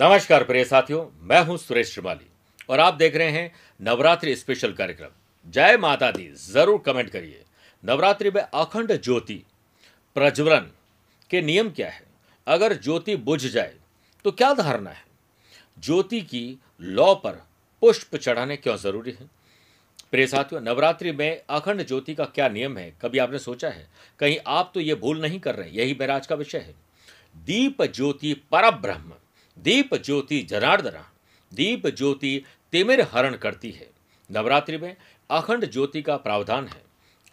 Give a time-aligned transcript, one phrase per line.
[0.00, 2.26] नमस्कार प्रिय साथियों, मैं हूँ सुरेश श्रीमाली
[2.68, 5.08] और आप देख रहे हैं नवरात्रि स्पेशल कार्यक्रम।
[5.46, 7.42] जय माता दी, ज़रूर कमेंट करिए।
[7.84, 9.34] नवरात्रि में अखंड ज्योति
[10.16, 10.70] प्रज्वलन
[11.30, 12.02] के नियम क्या है?
[12.46, 13.74] अगर ज्योति बुझ जाए
[14.24, 15.04] तो क्या धारणा है?
[15.78, 17.42] ज्योति की लौ पर
[17.82, 19.28] पुष्प चढ़ाने क्यों ज़रूरी है?
[20.10, 22.92] प्रिय साथियों, नवरात्रि में अखंड ज्योति का क्या नियम है?
[23.02, 23.88] कभी आपने सोचा है?
[24.18, 26.74] कहीं आप तो ये भूल नहीं कर रहे यही मेरा का विषय है।
[27.36, 29.12] दीप ज्योति परब्रह्म।
[29.56, 31.06] दीप ज्योति जनार्दना
[31.52, 33.88] दीप ज्योति तिमिर हरण करती है।
[34.30, 34.96] नवरात्रि में
[35.30, 36.82] अखंड ज्योति का प्रावधान है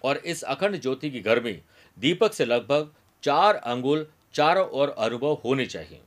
[0.03, 1.53] और इस अखंड ज्योति की गर्मी
[1.97, 2.91] दीपक से लगभग
[3.23, 5.99] चार अंगुल, चारों ओर अनुभव होने चाहिए।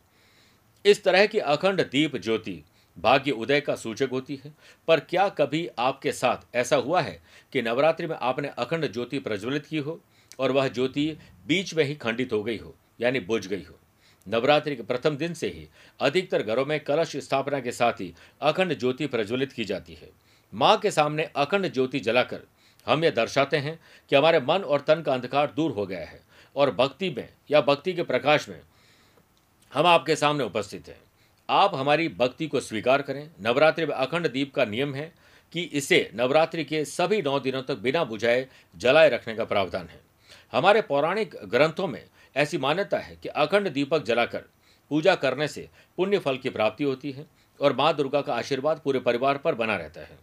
[0.85, 2.63] इस तरह की अखंड दीप ज्योति
[2.97, 4.53] भाग्य उदय का सूचक होती है।
[4.89, 7.21] पर क्या कभी आपके साथ ऐसा हुआ है
[7.53, 10.01] कि नवरात्रि में आपने अखंड ज्योति प्रज्वलित की हो
[10.39, 11.07] और वह ज्योति
[11.47, 13.79] बीच में ही खंडित हो गई हो, यानी बुझ गई हो?
[14.27, 15.69] नवरात्रि के प्रथम दिन से ही
[16.01, 20.09] अधिकतर घरों में कलश स्थापना के साथ ही अखंड ज्योति प्रज्वलित की जाती है।
[20.53, 22.41] माँ के सामने अखंड ज्योति जलाकर
[22.87, 23.79] हम यह दर्शाते हैं
[24.11, 26.21] कि हमारे मन और तन का अंधकार दूर हो गया है
[26.57, 28.61] और भक्ति में या भक्ति के प्रकाश में
[29.73, 30.99] हम आपके सामने उपस्थित हैं।
[31.49, 35.13] आप हमारी भक्ति को स्वीकार करें। नवरात्रि में अखंड दीप का नियम है
[35.53, 40.01] कि इसे नवरात्रि के सभी नौ दिनों तक बिना बुझाए जलाए रखने का प्रावधान है।
[40.53, 42.05] हमारे पौराणिक ग्रंथों में
[42.37, 44.45] ऐसी मान्यता है कि अखंड दीपक जलाकर,
[44.91, 47.27] पूजा करने से पुण्य फल की प्राप्ति होती है
[47.61, 50.19] और माँ दुर्गा का आशीर्वाद पूरे परिवार पर बना रहता है।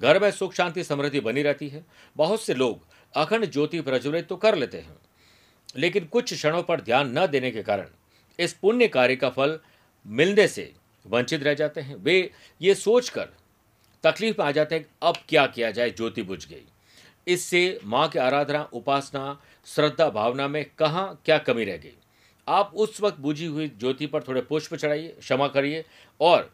[0.00, 1.84] घर में सुख, शांति, समृद्धि बनी रहती है।
[2.16, 4.96] बहुत से लोग अखंड ज्योति प्रज्वलित तो कर लेते हैं,
[5.76, 7.88] लेकिन कुछ क्षणों पर ध्यान न देने के कारण
[8.38, 9.58] इस पुण्य कार्य का फल
[10.06, 10.72] मिलने से
[11.04, 13.28] वंचित रह जाते हैं। वे ये सोचकर
[14.04, 16.64] तकलीफ़ में आ जाते हैं अब क्या किया जाए, ज्योति बुझ गई।
[17.26, 21.94] इससे माँ की आराधना, उपासना, श्रद्धा, भावना में कहाँ क्या कमी रह गई?
[22.48, 25.84] आप उस वक्त बुझी हुई ज्योति पर थोड़े पुष्प चढ़ाइए, क्षमा करिए
[26.20, 26.50] और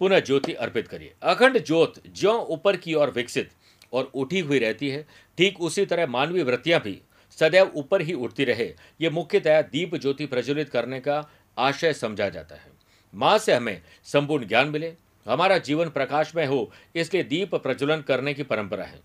[0.00, 3.50] पुनः ज्योति अर्पित करिए। अखंड ज्योत ज्यो ऊपर की ओर विकसित
[3.92, 5.06] और उठी हुई रहती है,
[5.38, 7.00] ठीक उसी तरह मानवीय वृत्तियाँ भी
[7.38, 8.64] सदैव ऊपर ही उठती रहे।
[9.00, 11.24] ये मुख्यतः दीप ज्योति प्रज्वलित करने का
[11.58, 12.70] आशय समझा जाता है।
[13.14, 14.92] माँ से हमें संपूर्ण ज्ञान मिले।
[15.26, 19.00] हमारा जीवन प्रकाश में हो, इसलिए दीप प्रज्वलन करने की परंपरा है।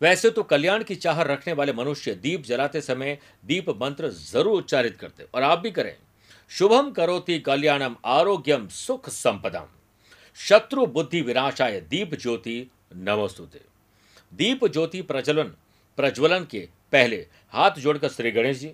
[0.00, 4.96] वैसे तो कल्याण की चाह रखने वाले मनुष्य दीप जलाते समय दीप मंत्र ज़रूर उच्चारित
[4.96, 5.94] करते और आप भी करें।
[6.50, 9.66] शुभम करोति कल्याणम आरोग्यम सुख संपदम।
[10.38, 12.66] शत्रु बुद्धि विनाशाय दीप ज्योति
[12.96, 13.60] नमोस्तुते।
[14.32, 15.54] दीप ज्योति प्रज्वलन
[15.98, 17.16] प्रज्वलन के पहले
[17.54, 18.72] हाथ जोड़कर श्री गणेश जी,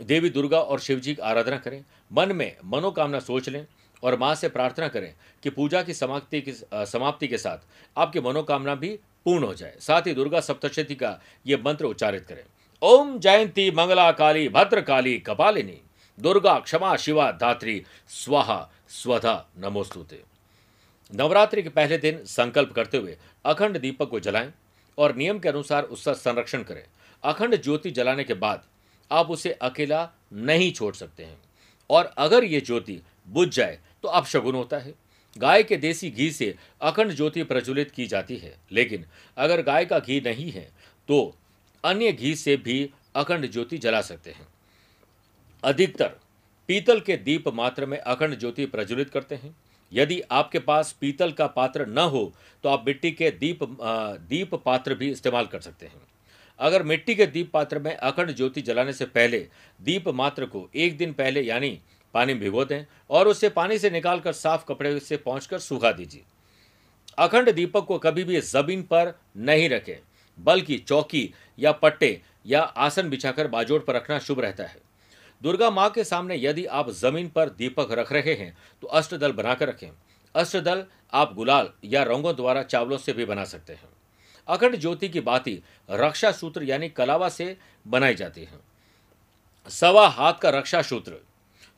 [0.00, 3.64] देवी दुर्गा और शिव जी की आराधना करें। मन में मनोकामना सोच लें
[4.02, 5.12] और माँ से प्रार्थना करें
[5.42, 7.58] कि पूजा की समाप्ति की, समाप्ति के साथ
[7.96, 12.44] आपकी मनोकामना भी पूर्ण हो जाए। साथ ही दुर्गा सप्तशती का ये मंत्र उच्चारित करें।
[12.82, 15.80] ओम जयंती मंगला काली भद्र काली कपालिनी।
[16.18, 20.22] दुर्गा क्षमा शिवा धात्री स्वाहा स्वधा नमोस्तुते।
[21.10, 24.52] नवरात्रि के पहले दिन संकल्प करते हुए अखंड दीपक को जलाएँ
[24.98, 26.82] और नियम के अनुसार उसका संरक्षण करें।
[27.24, 28.62] अखंड ज्योति जलाने के बाद
[29.10, 31.38] आप उसे अकेला नहीं छोड़ सकते हैं।
[31.90, 34.94] और अगर ये ज्योति बुझ जाए तो अब शगुन होता है।
[35.36, 39.04] गाय के देसी घी से अखंड ज्योति प्रज्वलित की जाती है। लेकिन
[39.36, 40.68] अगर गाय का घी नहीं है
[41.08, 41.36] तो
[41.84, 44.46] अन्य घी से भी अखंड ज्योति जला सकते हैं।
[45.62, 46.16] अधिकतर
[46.68, 49.54] पीतल के दीप मात्र में अखंड ज्योति प्रज्वलित करते हैं।
[49.92, 52.32] यदि आपके पास पीतल का पात्र न हो
[52.64, 53.58] तो आप मिट्टी के दीप
[54.28, 56.00] दीप पात्र भी इस्तेमाल कर सकते हैं।
[56.58, 59.38] अगर मिट्टी के दीप पात्र में अखंड ज्योति जलाने से पहले
[59.80, 61.78] दीप मात्र को एक दिन पहले, यानी
[62.14, 66.22] पानी में भिगो दें और उसे पानी से निकालकर साफ़ कपड़े से पहुँच सूखा दीजिए।
[67.18, 69.96] अखंड दीपक को कभी भी ज़मीन पर नहीं रखें,
[70.38, 74.82] बल्कि चौकी या पट्टे या आसन बिछाकर बाजोड़ पर रखना शुभ रहता है।
[75.42, 79.68] दुर्गा माँ के सामने यदि आप ज़मीन पर दीपक रख रहे हैं तो अष्टदल बनाकर
[79.68, 79.90] रखें।
[80.34, 83.88] अष्टदल आप गुलाल या रंगों द्वारा चावलों से भी बना सकते हैं।
[84.48, 87.56] अखंड ज्योति की बाती रक्षा सूत्र यानी कलावा से
[87.86, 88.58] बनाई जाती है।
[89.66, 91.16] सवा हाथ का रक्षा सूत्र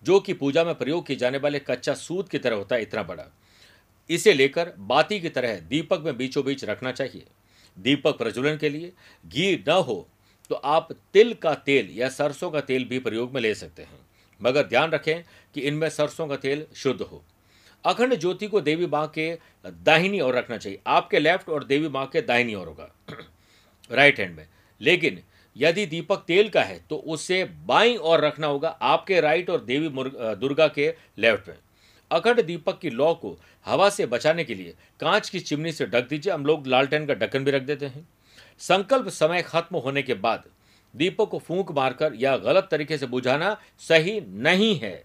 [0.07, 3.03] जो कि पूजा में प्रयोग किए जाने वाले कच्चा सूत की तरह होता है, इतना
[3.03, 3.25] बड़ा।
[4.11, 7.25] इसे लेकर बाती की तरह दीपक में बीचों बीच रखना चाहिए।
[7.77, 8.93] दीपक प्रज्वलन के लिए
[9.27, 10.07] घी न हो
[10.51, 13.99] तो आप तिल का तेल या सरसों का तेल भी प्रयोग में ले सकते हैं।
[14.41, 15.23] मगर ध्यान रखें
[15.55, 17.23] कि इनमें सरसों का तेल शुद्ध हो।
[17.85, 22.07] अखंड ज्योति को देवी माँ के दाहिनी ओर रखना चाहिए। आपके लेफ़्ट और देवी माँ
[22.07, 22.91] के दाहिनी ओर होगा।
[23.93, 24.47] राइट हैंड में।
[24.81, 25.23] लेकिन
[25.57, 29.89] यदि दीपक तेल का है तो उसे बाई ओर रखना होगा आपके राइट और देवी
[30.37, 31.57] दुर्गा के लेफ़्ट में।
[32.11, 33.37] अखंड दीपक की लौ को
[33.67, 37.15] हवा से बचाने के लिए कांच की चिमनी से ढक दीजिए। हम लोग लालटेन का
[37.15, 38.07] ढक्कन भी रख देते हैं।
[38.61, 40.45] संकल्प समय खत्म होने के बाद
[40.95, 45.03] दीपक को फूंक मारकर या गलत तरीके से बुझाना सही नहीं है,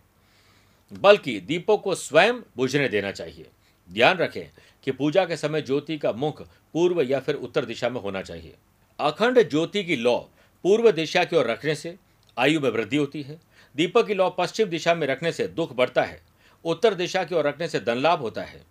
[0.91, 3.47] बल्कि दीपों को स्वयं बुझने देना चाहिए।
[3.89, 4.49] ध्यान रखें
[4.83, 6.41] कि पूजा के समय ज्योति का मुख
[6.73, 8.53] पूर्व या फिर उत्तर दिशा में होना चाहिए।
[8.99, 10.17] अखंड ज्योति की लौ
[10.63, 11.95] पूर्व दिशा की ओर रखने से
[12.37, 13.39] आयु में वृद्धि होती है।
[13.75, 16.21] दीपक की लौ पश्चिम दिशा में रखने से दुख बढ़ता है।
[16.65, 18.61] उत्तर दिशा की ओर रखने से धन लाभ होता है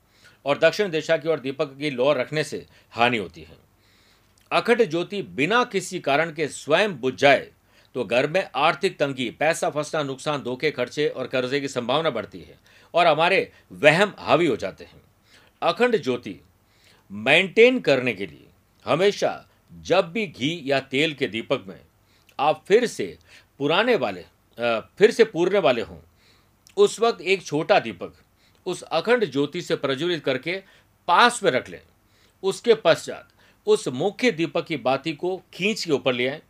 [0.45, 3.57] और दक्षिण दिशा की ओर दीपक की लौ रखने से हानि होती है।
[4.51, 7.51] अखंड ज्योति बिना किसी कारण के स्वयं बुझ जाए
[7.95, 12.41] तो घर में आर्थिक तंगी, पैसा फंसना, नुकसान, धोखे, खर्चे और कर्जे की संभावना बढ़ती
[12.41, 12.59] है
[12.95, 15.01] और हमारे वहम हावी हो जाते हैं।
[15.63, 16.37] अखंड ज्योति
[17.11, 18.47] मेंटेन करने के लिए
[18.85, 21.81] हमेशा जब भी घी या तेल के दीपक में
[22.39, 23.17] आप फिर से
[23.61, 24.25] पुराने वाले
[24.99, 25.99] फिर से पूरने वाले हों,
[26.77, 28.13] उस वक्त एक छोटा दीपक
[28.67, 30.57] उस अखंड ज्योति से प्रज्वलित करके
[31.09, 31.81] पास में रख लें।
[32.43, 33.29] उसके पश्चात
[33.67, 36.41] उस मुख्य दीपक की बाती को खींच के ऊपर ले आए।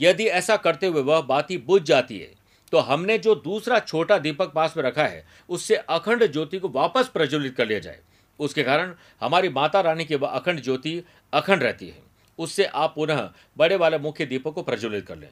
[0.00, 2.30] यदि ऐसा करते हुए वह बाती बुझ जाती है
[2.72, 7.08] तो हमने जो दूसरा छोटा दीपक पास में रखा है, उससे अखंड ज्योति को वापस
[7.08, 7.98] प्रज्वलित कर लिया जाए।
[8.40, 11.02] उसके कारण हमारी माता रानी की अखंड ज्योति
[11.32, 11.98] अखंड रहती है।
[12.38, 15.28] उससे आप पुनः बड़े वाले मुख्य दीपक को प्रज्वलित कर लें।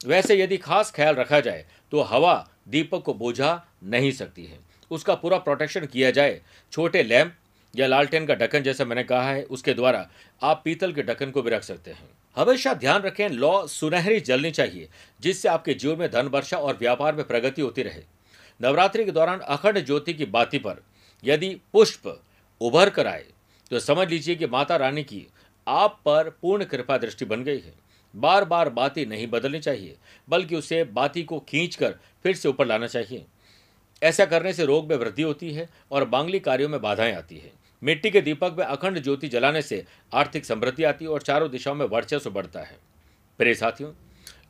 [0.00, 3.50] वैसे यदि खास ख्याल रखा जाए तो हवा दीपक को बोझा
[3.84, 4.58] नहीं सकती है।
[4.90, 6.40] उसका पूरा प्रोटेक्शन किया जाए,
[6.72, 7.34] छोटे लैम्प
[7.74, 10.08] या लालटेन का ढक्कन जैसा मैंने कहा है, उसके द्वारा
[10.42, 14.50] आप पीतल के ढक्कन को भी रख सकते हैं। हमेशा ध्यान रखें, लौ सुनहरी जलनी
[14.50, 14.88] चाहिए,
[15.20, 18.02] जिससे आपके जीवन में धन वर्षा और व्यापार में प्रगति होती रहे।
[18.60, 20.82] नवरात्रि के दौरान अखंड ज्योति की बाती पर
[21.24, 22.20] यदि पुष्प
[22.60, 23.24] उभर कर आए
[23.70, 25.26] तो समझ लीजिए कि माता रानी की
[25.66, 27.72] आप पर पूर्ण कृपा दृष्टि बन गई है।
[28.14, 29.96] बार बार बाती नहीं बदलनी चाहिए,
[30.28, 31.94] बल्कि उसे बाती को खींचकर
[32.24, 33.24] फिर से ऊपर लाना चाहिए।
[34.02, 37.52] ऐसा करने से रोग में वृद्धि होती है और बांगली कार्यों में बाधाएँ आती है।
[37.82, 41.74] मिट्टी के दीपक में अखंड ज्योति जलाने से आर्थिक समृद्धि आती है और चारों दिशाओं
[41.74, 42.76] में वर्चस्व बढ़ता है।
[43.40, 43.92] प्रिय साथियों,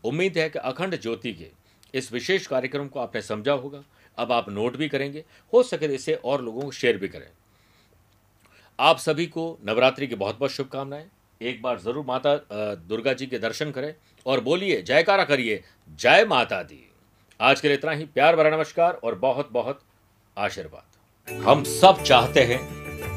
[0.04, 1.50] उम्मीद है कि अखंड ज्योति के
[1.94, 3.82] इस विशेष कार्यक्रम को आपने समझा होगा।
[4.18, 7.28] अब आप नोट भी करेंगे, हो सके तो इसे और लोगों को शेयर भी करें।
[8.78, 11.04] आप सभी को नवरात्रि की बहुत बहुत शुभकामनाएँ।
[11.40, 12.34] एक बार ज़रूर माता
[12.88, 13.94] दुर्गा जी के दर्शन करें
[14.26, 15.62] और बोलिए, जयकारा करिए।
[15.98, 16.84] जय माता दी।
[17.40, 19.80] आज के लिए इतना ही। प्यार भरा नमस्कार और बहुत बहुत
[20.36, 22.60] आशीर्वाद। हम सब चाहते हैं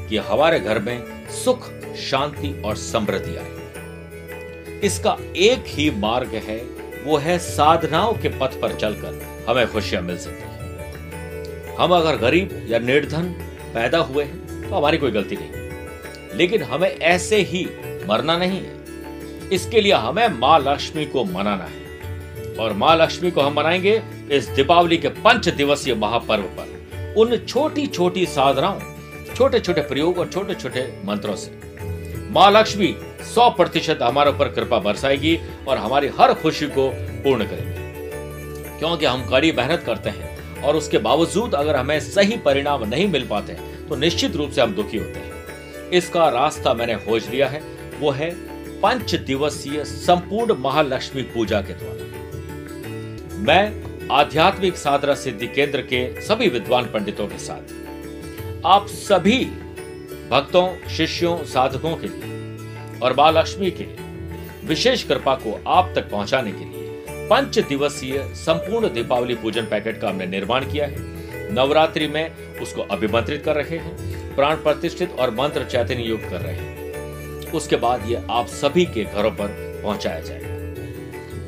[0.08, 1.70] कि हमारे घर में सुख,
[2.00, 6.60] शांति और समृद्धि आए। इसका एक ही मार्ग है,
[7.04, 12.66] वो है साधनाओं के पथ पर चलकर हमें खुशियाँ मिल सकती है। हम अगर गरीब
[12.70, 13.34] या निर्धन
[13.74, 14.41] पैदा हुए हैं
[14.72, 17.66] तो हमारी कोई गलती नहीं। लेकिन हमें ऐसे ही
[18.10, 18.84] मरना नहीं है।
[19.54, 21.82] इसके लिए हमें माँ लक्ष्मी को मनाना है।
[22.56, 27.88] और माँ लक्ष्मी को हम मनाएँगे इस दीपावली के पंच दिवसीय महापर्व पर। उन छोटी
[27.88, 28.80] छोटी साधनाओं
[29.36, 31.60] छोटे छोटे प्रयोग और छोटे छोटे मंत्रों से।
[32.32, 32.96] माँ लक्ष्मी
[33.36, 37.82] सौ प्रतिशत हमारे ऊपर कृपा बरसाएगी और हमारी हर खुशी को पूर्ण करेगी।
[38.80, 43.28] क्योंकि हम कड़ी मेहनत करते हैं और उसके बावजूद अगर हमें सही परिणाम नहीं मिल
[43.28, 47.62] पाते तो निश्चित रूप से हम दुखी होते हैं। इसका रास्ता मैंने खोज लिया है,
[48.00, 48.30] वो है
[48.82, 52.06] पंच दिवसीय संपूर्ण महालक्ष्मी पूजा के द्वारा।
[53.42, 57.76] मैं आध्यात्मिक साधना सिद्धि केंद्र के सभी विद्वान पंडितों के साथ,
[58.66, 59.44] आप सभी
[60.32, 63.88] भक्तों, शिष्यों, साधकों के लिए और माँ लक्ष्मी के
[64.68, 70.10] विशेष कृपा को आप तक पहुँचाने के लिए पंच दिवसीय संपूर्ण दीपावली पूजन पैकेट का
[70.10, 71.11] हमने निर्माण किया है।
[71.52, 76.54] नवरात्रि में उसको अभिमंत्रित कर रहे हैं, प्राण प्रतिष्ठित और मंत्र चैतन्य युक्त कर रहे
[76.54, 79.48] हैं। उसके बाद ये आप सभी के घरों पर
[79.84, 80.50] पहुँचाया जाएगा।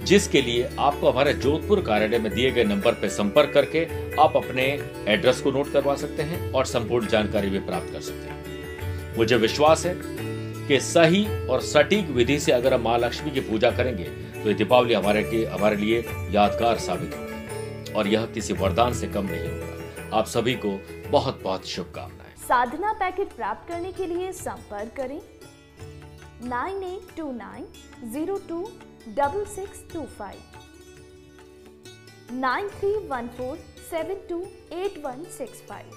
[0.05, 3.85] जिसके लिए आपको हमारे जोधपुर कार्यालय में दिए गए नंबर पर संपर्क करके
[4.21, 4.63] आप अपने
[5.07, 9.35] एड्रेस को नोट करवा सकते हैं और संपूर्ण जानकारी भी प्राप्त कर सकते हैं। मुझे
[9.35, 9.95] विश्वास है
[10.67, 14.03] कि सही और सटीक विधि से अगर हम माँ लक्ष्मी की पूजा करेंगे
[14.43, 15.99] तो ये दीपावली हमारे हमारे लिए
[16.31, 19.72] यादगार साबित होगी। और यह किसी वरदान से कम नहीं होगा।
[20.13, 20.69] आप सभी को
[21.11, 25.21] बहुत बहुत शुभकामनाएँ। साधना पैकेट प्राप्त करने के लिए संपर्क करें।
[26.49, 27.65] Nine eight two nine
[28.11, 28.59] zero two
[29.09, 30.39] double six two five.
[32.39, 33.57] Nine three one four
[33.89, 34.41] seven two
[34.77, 35.87] eight one six five.